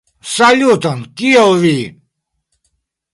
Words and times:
Saluton 0.35 0.99
kiel 1.21 1.53
vi? 1.65 1.75